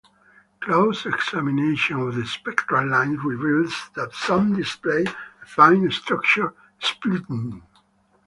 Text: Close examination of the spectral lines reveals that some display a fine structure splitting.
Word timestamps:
Close 0.61 1.05
examination 1.05 1.99
of 1.99 2.15
the 2.15 2.25
spectral 2.25 2.89
lines 2.89 3.23
reveals 3.23 3.91
that 3.93 4.15
some 4.15 4.55
display 4.55 5.03
a 5.05 5.45
fine 5.45 5.91
structure 5.91 6.55
splitting. 6.79 7.61